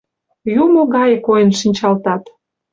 Юмо 0.63 0.81
гае 0.95 1.17
койын 1.27 1.51
шинчалтат. 1.59 2.23